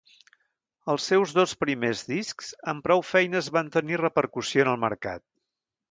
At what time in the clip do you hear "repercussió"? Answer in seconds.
4.05-4.69